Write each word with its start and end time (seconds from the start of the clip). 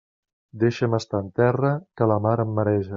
Deixa'm 0.63 0.97
estar 0.99 1.21
en 1.27 1.29
terra, 1.43 1.73
que 2.01 2.11
la 2.15 2.21
mar 2.29 2.37
em 2.47 2.59
mareja. 2.63 2.89